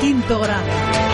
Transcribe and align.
Quinto 0.00 0.38
grado. 0.38 1.07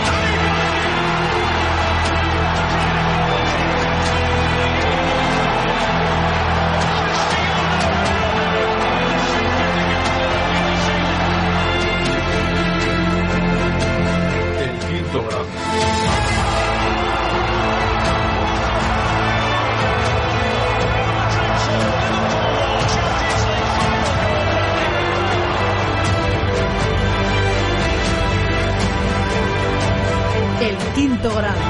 El 30.65 30.75
quinto 30.95 31.29
grado. 31.29 31.61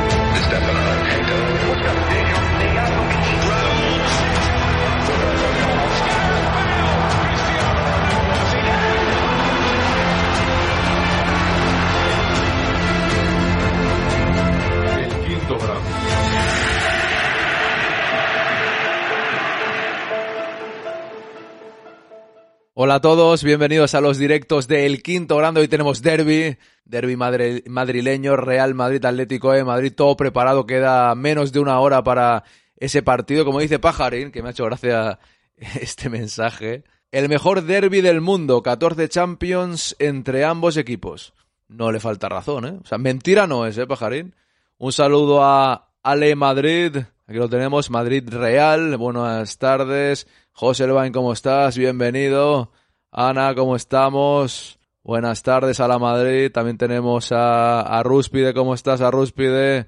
Hola 22.77 22.95
a 22.95 22.99
todos, 22.99 23.41
bienvenidos 23.45 23.95
a 23.95 24.01
los 24.01 24.17
directos 24.17 24.67
del 24.67 25.01
quinto 25.01 25.37
grande. 25.37 25.61
Hoy 25.61 25.69
tenemos 25.69 26.01
derby, 26.01 26.57
derby 26.83 27.15
madrileño, 27.15 28.35
Real 28.35 28.73
Madrid 28.73 29.05
Atlético 29.05 29.53
de 29.53 29.63
Madrid, 29.63 29.93
todo 29.95 30.17
preparado. 30.17 30.65
Queda 30.65 31.15
menos 31.15 31.53
de 31.53 31.61
una 31.61 31.79
hora 31.79 32.03
para 32.03 32.43
ese 32.75 33.01
partido. 33.01 33.45
Como 33.45 33.61
dice 33.61 33.79
Pajarín, 33.79 34.29
que 34.29 34.41
me 34.41 34.49
ha 34.49 34.51
hecho 34.51 34.65
gracia 34.65 35.19
este 35.79 36.09
mensaje. 36.09 36.83
El 37.13 37.29
mejor 37.29 37.61
derby 37.61 38.01
del 38.01 38.19
mundo, 38.19 38.61
14 38.61 39.07
Champions 39.07 39.95
entre 39.97 40.43
ambos 40.43 40.75
equipos. 40.75 41.33
No 41.69 41.93
le 41.93 42.01
falta 42.01 42.27
razón, 42.27 42.65
¿eh? 42.65 42.77
O 42.83 42.85
sea, 42.85 42.97
mentira 42.97 43.47
no 43.47 43.65
es, 43.65 43.77
¿eh, 43.77 43.87
Pajarín? 43.87 44.35
Un 44.79 44.91
saludo 44.91 45.45
a 45.45 45.93
Ale 46.03 46.35
Madrid. 46.35 46.97
Aquí 47.25 47.37
lo 47.37 47.47
tenemos, 47.47 47.89
Madrid 47.89 48.27
Real. 48.27 48.97
Buenas 48.97 49.57
tardes. 49.59 50.27
José 50.57 50.85
Elbain, 50.85 51.11
¿cómo 51.11 51.33
estás? 51.33 51.77
Bienvenido. 51.77 52.71
Ana, 53.11 53.53
¿cómo 53.55 53.75
estamos? 53.75 54.79
Buenas 55.03 55.43
tardes 55.43 55.81
a 55.81 55.87
la 55.89 55.99
Madrid. 55.99 56.49
También 56.49 56.77
tenemos 56.77 57.33
a, 57.33 58.01
Rúspide. 58.05 58.53
¿Cómo 58.53 58.73
estás, 58.73 59.01
a 59.01 59.11
Rúspide? 59.11 59.87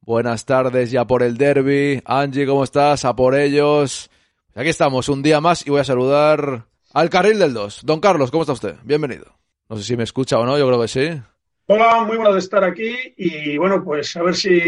Buenas 0.00 0.44
tardes 0.44 0.90
ya 0.90 1.06
por 1.06 1.22
el 1.22 1.36
derby. 1.36 2.02
Angie, 2.04 2.48
¿cómo 2.48 2.64
estás? 2.64 3.04
A 3.04 3.14
por 3.14 3.36
ellos. 3.36 4.10
Aquí 4.56 4.70
estamos, 4.70 5.08
un 5.08 5.22
día 5.22 5.40
más 5.40 5.64
y 5.64 5.70
voy 5.70 5.82
a 5.82 5.84
saludar 5.84 6.64
al 6.92 7.10
carril 7.10 7.38
del 7.38 7.54
2. 7.54 7.82
Don 7.84 8.00
Carlos, 8.00 8.32
¿cómo 8.32 8.42
está 8.42 8.54
usted? 8.54 8.74
Bienvenido. 8.82 9.38
No 9.68 9.76
sé 9.76 9.84
si 9.84 9.96
me 9.96 10.02
escucha 10.02 10.36
o 10.40 10.44
no, 10.44 10.58
yo 10.58 10.66
creo 10.66 10.80
que 10.80 10.88
sí. 10.88 11.22
Hola, 11.66 12.02
muy 12.02 12.16
bueno 12.16 12.32
de 12.32 12.40
estar 12.40 12.64
aquí 12.64 12.92
y 13.16 13.56
bueno, 13.56 13.84
pues 13.84 14.16
a 14.16 14.24
ver 14.24 14.34
si 14.34 14.60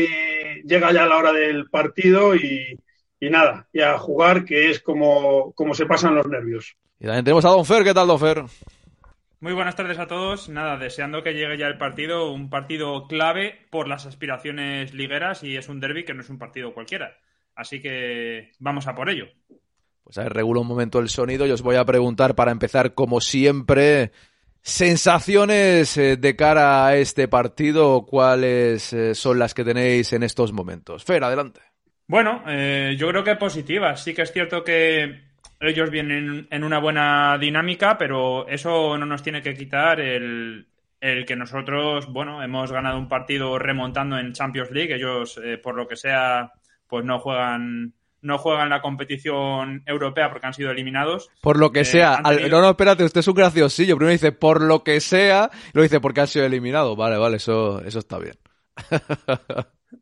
llega 0.63 0.93
ya 0.93 1.07
la 1.07 1.17
hora 1.17 1.33
del 1.33 1.69
partido 1.69 2.37
y, 2.37 2.79
y 3.21 3.29
nada, 3.29 3.69
y 3.73 3.81
a 3.83 3.99
jugar, 3.99 4.45
que 4.45 4.71
es 4.71 4.81
como, 4.81 5.53
como 5.53 5.75
se 5.75 5.87
pasan 5.87 6.15
los 6.15 6.27
nervios. 6.27 6.77
Y 6.99 7.05
también 7.05 7.25
tenemos 7.25 7.45
a 7.45 7.51
Don 7.51 7.67
Fer. 7.67 7.85
¿Qué 7.85 7.95
tal, 7.95 8.09
Don 8.09 8.19
Fer? 8.19 8.45
Muy 9.41 9.53
buenas 9.53 9.77
tardes 9.77 9.99
a 9.99 10.07
todos. 10.07 10.49
Nada, 10.49 10.79
deseando 10.79 11.23
que 11.23 11.35
llegue 11.35 11.59
ya 11.59 11.67
el 11.67 11.79
partido, 11.79 12.33
un 12.33 12.51
partido 12.51 13.07
clave 13.07 13.59
por 13.71 13.89
las 13.89 14.07
aspiraciones 14.07 14.93
ligueras 14.95 15.43
y 15.43 15.57
es 15.57 15.69
un 15.69 15.81
derby 15.81 16.05
que 16.05 16.15
no 16.15 16.23
es 16.23 16.31
un 16.31 16.39
partido 16.39 16.75
cualquiera. 16.75 17.17
Así 17.55 17.81
que 17.81 18.53
vamos 18.59 18.87
a 18.87 18.95
por 18.95 19.11
ello. 19.11 19.27
Pues 20.05 20.19
a 20.19 20.25
ver, 20.25 20.33
regulo 20.33 20.63
un 20.63 20.67
momento 20.67 20.99
el 20.99 21.09
sonido 21.09 21.47
y 21.47 21.51
os 21.51 21.63
voy 21.63 21.77
a 21.77 21.85
preguntar 21.85 22.35
para 22.35 22.53
empezar, 22.53 22.95
como 22.95 23.21
siempre, 23.21 24.13
sensaciones 24.63 25.97
eh, 25.97 26.17
de 26.17 26.37
cara 26.37 26.87
a 26.87 26.97
este 26.97 27.29
partido, 27.29 28.05
cuáles 28.07 28.93
eh, 28.93 29.15
son 29.15 29.39
las 29.39 29.55
que 29.55 29.65
tenéis 29.65 30.13
en 30.13 30.23
estos 30.23 30.53
momentos. 30.53 31.05
Fer, 31.05 31.23
adelante. 31.23 31.61
Bueno, 32.11 32.43
eh, 32.49 32.97
yo 32.99 33.09
creo 33.09 33.23
que 33.23 33.37
positivas. 33.37 34.03
Sí 34.03 34.13
que 34.15 34.23
es 34.23 34.33
cierto 34.33 34.65
que 34.65 35.21
ellos 35.61 35.91
vienen 35.91 36.49
en 36.51 36.65
una 36.65 36.81
buena 36.81 37.39
dinámica, 37.39 37.97
pero 37.97 38.49
eso 38.49 38.99
no 38.99 39.07
nos 39.07 39.23
tiene 39.23 39.43
que 39.43 39.55
quitar 39.55 40.01
el, 40.01 40.67
el 41.01 41.25
que 41.25 41.37
nosotros, 41.37 42.07
bueno, 42.13 42.43
hemos 42.43 42.73
ganado 42.73 42.99
un 42.99 43.07
partido 43.09 43.61
remontando 43.61 44.19
en 44.19 44.33
Champions 44.33 44.73
League. 44.73 44.93
Ellos, 44.93 45.39
eh, 45.41 45.57
por 45.59 45.77
lo 45.77 45.87
que 45.87 45.95
sea, 45.95 46.51
pues 46.89 47.05
no 47.05 47.21
juegan 47.21 47.95
no 48.23 48.39
juegan 48.39 48.69
la 48.71 48.83
competición 48.83 49.83
europea 49.87 50.31
porque 50.31 50.49
han 50.49 50.53
sido 50.55 50.73
eliminados. 50.73 51.31
Por 51.41 51.59
lo 51.61 51.71
que 51.71 51.81
Eh, 51.81 51.85
sea. 51.85 52.17
han 52.17 52.27
al- 52.27 52.51
No, 52.51 52.61
no, 52.61 52.71
espérate, 52.71 53.05
usted 53.05 53.21
es 53.21 53.29
un 53.29 53.35
graciosillo. 53.35 53.97
Primero 53.97 54.13
dice 54.13 54.33
por 54.33 54.61
lo 54.63 54.83
que 54.83 55.01
sea, 55.01 55.49
luego 55.75 55.85
dice 55.85 56.01
porque 56.01 56.23
ha 56.23 56.27
sido 56.27 56.45
eliminado. 56.45 56.97
Vale, 56.97 57.17
vale, 57.19 57.37
eso, 57.37 57.81
eso 57.85 58.01
está 58.01 58.19
bien. 58.19 58.35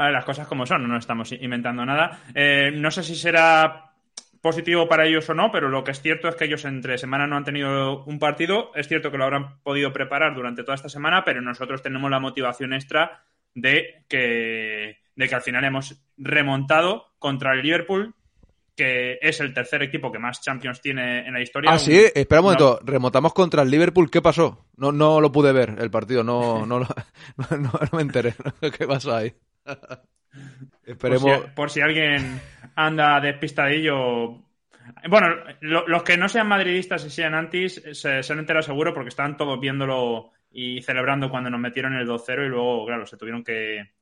A 0.00 0.04
ver, 0.04 0.12
las 0.12 0.24
cosas 0.24 0.46
como 0.46 0.64
son, 0.64 0.88
no 0.88 0.96
estamos 0.96 1.30
inventando 1.32 1.84
nada. 1.84 2.20
Eh, 2.34 2.72
no 2.74 2.90
sé 2.90 3.02
si 3.02 3.14
será 3.14 3.92
positivo 4.40 4.88
para 4.88 5.04
ellos 5.06 5.28
o 5.28 5.34
no, 5.34 5.52
pero 5.52 5.68
lo 5.68 5.84
que 5.84 5.90
es 5.90 6.00
cierto 6.00 6.26
es 6.28 6.34
que 6.36 6.46
ellos 6.46 6.64
entre 6.64 6.96
semana 6.96 7.26
no 7.26 7.36
han 7.36 7.44
tenido 7.44 8.02
un 8.04 8.18
partido. 8.18 8.70
Es 8.74 8.88
cierto 8.88 9.10
que 9.10 9.18
lo 9.18 9.24
habrán 9.24 9.58
podido 9.62 9.92
preparar 9.92 10.34
durante 10.34 10.62
toda 10.62 10.74
esta 10.76 10.88
semana, 10.88 11.22
pero 11.24 11.42
nosotros 11.42 11.82
tenemos 11.82 12.10
la 12.10 12.18
motivación 12.18 12.72
extra 12.72 13.22
de 13.54 14.04
que, 14.08 15.00
de 15.16 15.28
que 15.28 15.34
al 15.34 15.42
final 15.42 15.64
hemos 15.64 16.02
remontado 16.16 17.12
contra 17.18 17.52
el 17.52 17.60
Liverpool, 17.60 18.14
que 18.74 19.18
es 19.20 19.40
el 19.40 19.52
tercer 19.52 19.82
equipo 19.82 20.10
que 20.10 20.18
más 20.18 20.40
Champions 20.40 20.80
tiene 20.80 21.26
en 21.26 21.34
la 21.34 21.42
historia. 21.42 21.70
Ah, 21.70 21.74
Un- 21.74 21.78
sí, 21.80 22.02
espera 22.14 22.40
un 22.40 22.44
momento. 22.46 22.80
Remontamos 22.82 23.34
contra 23.34 23.60
el 23.62 23.70
Liverpool. 23.70 24.10
¿Qué 24.10 24.22
pasó? 24.22 24.64
No, 24.78 24.92
no 24.92 25.20
lo 25.20 25.30
pude 25.30 25.52
ver 25.52 25.74
el 25.78 25.90
partido. 25.90 26.24
No, 26.24 26.64
no, 26.64 26.78
no- 26.80 26.86
no 27.50 27.70
me 27.92 28.00
enteré. 28.00 28.34
¿Qué 28.78 28.86
pasó 28.86 29.14
ahí? 29.14 29.34
Por 29.70 30.86
Esperemos. 30.86 31.22
si, 31.42 31.50
por 31.54 31.70
si 31.70 31.80
alguien 31.80 32.40
anda 32.76 33.20
despistadillo. 33.20 34.42
Bueno, 35.08 35.28
lo- 35.60 35.86
los 35.86 36.02
que 36.02 36.16
no 36.16 36.28
sean 36.28 36.48
madridistas 36.48 37.04
y 37.04 37.10
sean 37.10 37.34
antis 37.34 37.82
se, 37.92 38.22
se 38.22 38.32
han 38.32 38.38
enterado 38.38 38.62
seguro 38.62 38.92
porque 38.94 39.08
estaban 39.08 39.36
todos 39.36 39.60
viéndolo 39.60 40.32
y 40.50 40.82
celebrando 40.82 41.30
cuando 41.30 41.50
nos 41.50 41.60
metieron 41.60 41.94
el 41.94 42.06
2-0 42.06 42.44
y 42.44 42.48
luego, 42.48 42.86
claro, 42.86 43.06
se 43.06 43.16
tuvieron 43.16 43.44
que 43.44 43.92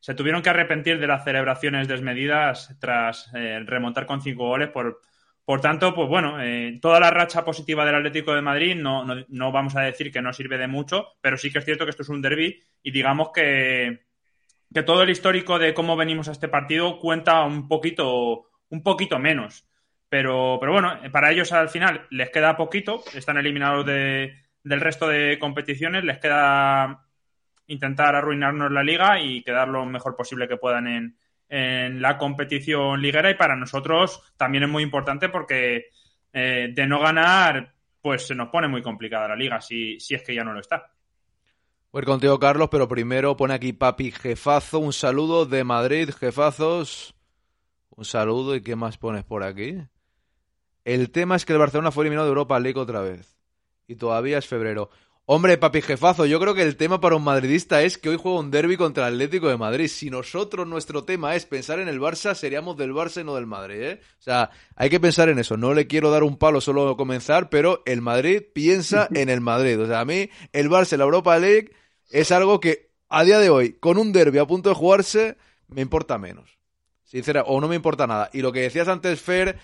se 0.00 0.14
tuvieron 0.14 0.42
que 0.42 0.50
arrepentir 0.50 1.00
de 1.00 1.08
las 1.08 1.24
celebraciones 1.24 1.88
desmedidas 1.88 2.76
tras 2.80 3.30
eh, 3.34 3.60
remontar 3.66 4.06
con 4.06 4.20
cinco 4.22 4.46
goles. 4.46 4.68
Por, 4.70 5.00
por 5.44 5.60
tanto, 5.60 5.92
pues 5.94 6.08
bueno, 6.08 6.40
eh, 6.40 6.78
toda 6.80 7.00
la 7.00 7.10
racha 7.10 7.44
positiva 7.44 7.84
del 7.84 7.96
Atlético 7.96 8.32
de 8.32 8.42
Madrid 8.42 8.76
no, 8.76 9.04
no, 9.04 9.24
no 9.28 9.50
vamos 9.50 9.74
a 9.74 9.80
decir 9.80 10.12
que 10.12 10.22
no 10.22 10.32
sirve 10.32 10.56
de 10.56 10.68
mucho, 10.68 11.14
pero 11.20 11.36
sí 11.36 11.50
que 11.50 11.58
es 11.58 11.64
cierto 11.64 11.84
que 11.84 11.90
esto 11.90 12.02
es 12.02 12.08
un 12.10 12.22
derby 12.22 12.62
y 12.82 12.92
digamos 12.92 13.30
que 13.34 14.06
que 14.72 14.82
todo 14.82 15.02
el 15.02 15.10
histórico 15.10 15.58
de 15.58 15.74
cómo 15.74 15.96
venimos 15.96 16.28
a 16.28 16.32
este 16.32 16.48
partido 16.48 16.98
cuenta 16.98 17.42
un 17.44 17.68
poquito, 17.68 18.48
un 18.68 18.82
poquito 18.82 19.18
menos. 19.18 19.66
Pero, 20.08 20.58
pero 20.60 20.72
bueno, 20.72 20.98
para 21.12 21.30
ellos 21.30 21.52
al 21.52 21.68
final 21.68 22.06
les 22.10 22.30
queda 22.30 22.56
poquito, 22.56 23.02
están 23.14 23.36
eliminados 23.36 23.84
de, 23.84 24.34
del 24.62 24.80
resto 24.80 25.08
de 25.08 25.38
competiciones, 25.38 26.04
les 26.04 26.18
queda 26.18 27.06
intentar 27.66 28.14
arruinarnos 28.14 28.72
la 28.72 28.82
liga 28.82 29.20
y 29.20 29.42
quedar 29.42 29.68
lo 29.68 29.84
mejor 29.84 30.16
posible 30.16 30.48
que 30.48 30.56
puedan 30.56 30.86
en, 30.86 31.18
en 31.48 32.00
la 32.00 32.16
competición 32.16 33.00
liguera. 33.00 33.30
Y 33.30 33.34
para 33.34 33.56
nosotros 33.56 34.32
también 34.36 34.64
es 34.64 34.70
muy 34.70 34.82
importante 34.82 35.28
porque 35.28 35.88
eh, 36.32 36.70
de 36.72 36.86
no 36.86 37.00
ganar 37.00 37.74
pues 38.00 38.26
se 38.26 38.34
nos 38.34 38.48
pone 38.48 38.68
muy 38.68 38.80
complicada 38.80 39.28
la 39.28 39.36
liga 39.36 39.60
si, 39.60 39.98
si 40.00 40.14
es 40.14 40.22
que 40.22 40.34
ya 40.34 40.44
no 40.44 40.52
lo 40.52 40.60
está. 40.60 40.90
Voy 41.90 42.02
contigo, 42.02 42.38
Carlos, 42.38 42.68
pero 42.70 42.86
primero 42.86 43.34
pone 43.34 43.54
aquí 43.54 43.72
Papi 43.72 44.10
Jefazo. 44.10 44.78
Un 44.78 44.92
saludo 44.92 45.46
de 45.46 45.64
Madrid, 45.64 46.10
jefazos. 46.10 47.14
Un 47.88 48.04
saludo. 48.04 48.54
¿Y 48.54 48.60
qué 48.60 48.76
más 48.76 48.98
pones 48.98 49.24
por 49.24 49.42
aquí? 49.42 49.78
El 50.84 51.10
tema 51.10 51.36
es 51.36 51.46
que 51.46 51.54
el 51.54 51.58
Barcelona 51.58 51.90
fue 51.90 52.04
eliminado 52.04 52.26
de 52.26 52.32
Europa 52.32 52.60
League 52.60 52.78
otra 52.78 53.00
vez. 53.00 53.38
Y 53.86 53.96
todavía 53.96 54.36
es 54.36 54.46
febrero. 54.46 54.90
Hombre, 55.24 55.58
papi 55.58 55.82
jefazo, 55.82 56.24
yo 56.24 56.40
creo 56.40 56.54
que 56.54 56.62
el 56.62 56.76
tema 56.76 57.00
para 57.00 57.16
un 57.16 57.24
madridista 57.24 57.82
es 57.82 57.98
que 57.98 58.08
hoy 58.08 58.16
juega 58.16 58.38
un 58.38 58.50
derby 58.50 58.78
contra 58.78 59.08
el 59.08 59.14
Atlético 59.14 59.48
de 59.48 59.58
Madrid. 59.58 59.88
Si 59.88 60.08
nosotros, 60.08 60.66
nuestro 60.66 61.04
tema 61.04 61.36
es 61.36 61.44
pensar 61.44 61.80
en 61.80 61.88
el 61.88 62.00
Barça, 62.00 62.34
seríamos 62.34 62.78
del 62.78 62.94
Barça 62.94 63.20
y 63.20 63.24
no 63.24 63.34
del 63.34 63.46
Madrid, 63.46 63.82
¿eh? 63.82 64.00
O 64.18 64.22
sea, 64.22 64.50
hay 64.74 64.88
que 64.88 65.00
pensar 65.00 65.28
en 65.28 65.38
eso. 65.38 65.58
No 65.58 65.74
le 65.74 65.86
quiero 65.86 66.10
dar 66.10 66.22
un 66.22 66.38
palo 66.38 66.62
solo 66.62 66.88
a 66.88 66.96
comenzar, 66.96 67.50
pero 67.50 67.82
el 67.84 68.00
Madrid 68.00 68.42
piensa 68.54 69.06
en 69.14 69.28
el 69.28 69.42
Madrid. 69.42 69.78
O 69.80 69.86
sea, 69.86 70.00
a 70.00 70.04
mí, 70.06 70.30
el 70.52 70.70
Barça 70.70 70.96
la 70.96 71.04
Europa 71.04 71.38
League 71.38 71.72
es 72.10 72.32
algo 72.32 72.60
que 72.60 72.90
a 73.08 73.24
día 73.24 73.38
de 73.38 73.50
hoy, 73.50 73.74
con 73.74 73.98
un 73.98 74.12
derby 74.12 74.38
a 74.38 74.46
punto 74.46 74.68
de 74.68 74.74
jugarse, 74.74 75.36
me 75.68 75.80
importa 75.80 76.18
menos. 76.18 76.58
Sincera, 77.04 77.42
o 77.42 77.60
no 77.60 77.68
me 77.68 77.76
importa 77.76 78.06
nada. 78.06 78.28
Y 78.32 78.42
lo 78.42 78.52
que 78.52 78.60
decías 78.60 78.88
antes, 78.88 79.20
Fer, 79.20 79.58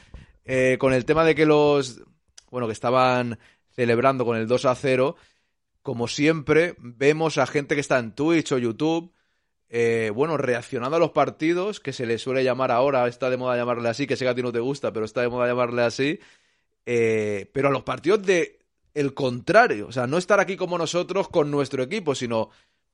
eh, 0.44 0.76
con 0.78 0.92
el 0.92 1.04
tema 1.04 1.24
de 1.24 1.34
que 1.34 1.44
los, 1.44 2.02
bueno, 2.50 2.66
que 2.66 2.72
estaban 2.72 3.38
celebrando 3.74 4.24
con 4.24 4.36
el 4.36 4.46
2 4.46 4.64
a 4.64 4.74
0 4.74 5.16
como 5.84 6.08
siempre, 6.08 6.76
vemos 6.78 7.36
a 7.36 7.46
gente 7.46 7.74
que 7.74 7.82
está 7.82 7.98
en 7.98 8.14
Twitch 8.14 8.52
o 8.52 8.58
YouTube, 8.58 9.12
eh, 9.68 10.10
bueno, 10.14 10.38
reaccionando 10.38 10.96
a 10.96 10.98
los 10.98 11.10
partidos, 11.10 11.78
que 11.78 11.92
se 11.92 12.06
le 12.06 12.16
suele 12.16 12.42
llamar 12.42 12.70
ahora, 12.70 13.06
está 13.06 13.28
de 13.28 13.36
moda 13.36 13.54
llamarle 13.54 13.90
así, 13.90 14.06
que 14.06 14.16
sé 14.16 14.24
que 14.24 14.30
a 14.30 14.34
ti 14.34 14.42
no 14.42 14.50
te 14.50 14.60
gusta, 14.60 14.94
pero 14.94 15.04
está 15.04 15.20
de 15.20 15.28
moda 15.28 15.46
llamarle 15.46 15.82
así, 15.82 16.20
eh, 16.86 17.50
pero 17.52 17.68
a 17.68 17.70
los 17.70 17.82
partidos 17.82 18.22
de 18.22 18.63
el 18.94 19.12
contrario, 19.12 19.88
o 19.88 19.92
sea, 19.92 20.06
no 20.06 20.18
estar 20.18 20.40
aquí 20.40 20.56
como 20.56 20.78
nosotros 20.78 21.28
con 21.28 21.50
nuestro 21.50 21.82
equipo, 21.82 22.14
sino 22.14 22.50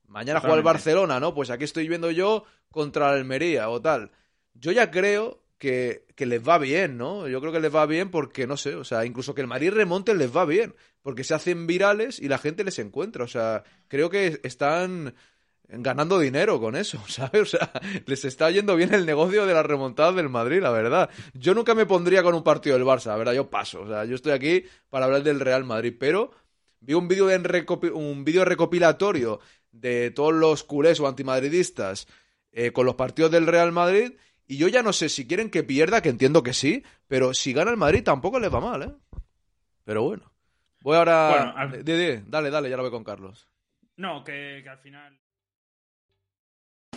mañana 0.07 0.39
juega 0.39 0.55
el 0.55 0.63
Barcelona, 0.63 1.19
¿no? 1.19 1.33
Pues 1.33 1.49
aquí 1.49 1.63
estoy 1.63 1.87
viendo 1.87 2.11
yo 2.11 2.43
contra 2.71 3.09
la 3.09 3.13
Almería 3.13 3.69
o 3.69 3.81
tal. 3.81 4.11
Yo 4.53 4.71
ya 4.71 4.91
creo 4.91 5.43
que, 5.57 6.05
que, 6.15 6.25
les 6.25 6.45
va 6.45 6.57
bien, 6.57 6.97
¿no? 6.97 7.27
Yo 7.27 7.39
creo 7.39 7.53
que 7.53 7.59
les 7.59 7.73
va 7.73 7.85
bien 7.85 8.09
porque, 8.09 8.47
no 8.47 8.57
sé, 8.57 8.75
o 8.75 8.83
sea, 8.83 9.05
incluso 9.05 9.35
que 9.35 9.41
el 9.41 9.47
Madrid 9.47 9.71
remonte 9.71 10.15
les 10.15 10.35
va 10.35 10.43
bien, 10.43 10.73
porque 11.03 11.23
se 11.23 11.35
hacen 11.35 11.67
virales 11.67 12.19
y 12.19 12.27
la 12.27 12.39
gente 12.39 12.63
les 12.63 12.79
encuentra, 12.79 13.23
o 13.23 13.27
sea, 13.27 13.63
creo 13.87 14.09
que 14.09 14.39
están 14.43 15.13
ganando 15.71 16.19
dinero 16.19 16.59
con 16.59 16.75
eso, 16.75 17.01
¿sabes? 17.07 17.41
O 17.41 17.45
sea, 17.45 17.71
les 18.05 18.25
está 18.25 18.51
yendo 18.51 18.75
bien 18.75 18.93
el 18.93 19.05
negocio 19.05 19.45
de 19.45 19.53
la 19.53 19.63
remontada 19.63 20.11
del 20.13 20.29
Madrid, 20.29 20.61
la 20.61 20.71
verdad. 20.71 21.09
Yo 21.33 21.53
nunca 21.53 21.75
me 21.75 21.85
pondría 21.85 22.23
con 22.23 22.35
un 22.35 22.43
partido 22.43 22.77
del 22.77 22.85
Barça, 22.85 23.07
la 23.07 23.17
verdad, 23.17 23.33
yo 23.33 23.49
paso, 23.49 23.81
o 23.81 23.87
sea, 23.87 24.05
yo 24.05 24.15
estoy 24.15 24.33
aquí 24.33 24.65
para 24.89 25.05
hablar 25.05 25.23
del 25.23 25.39
Real 25.39 25.63
Madrid, 25.63 25.95
pero 25.99 26.31
vi 26.79 26.93
un 26.93 27.07
vídeo 27.07 27.27
un 27.93 28.23
vídeo 28.23 28.45
recopilatorio 28.45 29.39
de 29.71 30.11
todos 30.11 30.33
los 30.33 30.63
culés 30.63 30.99
o 30.99 31.07
antimadridistas 31.07 32.07
eh, 32.51 32.71
con 32.71 32.85
los 32.85 32.95
partidos 32.95 33.31
del 33.31 33.47
Real 33.47 33.71
Madrid 33.71 34.13
y 34.51 34.57
yo 34.57 34.67
ya 34.67 34.83
no 34.83 34.91
sé 34.91 35.07
si 35.07 35.27
quieren 35.27 35.49
que 35.49 35.63
pierda, 35.63 36.01
que 36.01 36.09
entiendo 36.09 36.43
que 36.43 36.53
sí, 36.53 36.83
pero 37.07 37.33
si 37.33 37.53
gana 37.53 37.71
el 37.71 37.77
Madrid 37.77 38.03
tampoco 38.03 38.37
les 38.37 38.53
va 38.53 38.59
mal, 38.59 38.81
¿eh? 38.83 38.93
Pero 39.85 40.03
bueno. 40.03 40.29
Voy 40.81 40.97
ahora... 40.97 41.53
Bueno, 41.55 42.23
dale, 42.27 42.49
dale, 42.49 42.69
ya 42.69 42.75
lo 42.75 42.83
voy 42.83 42.91
con 42.91 43.03
Carlos. 43.03 43.47
No, 43.95 44.23
que, 44.25 44.61
al 44.67 44.79
final... 44.79 45.17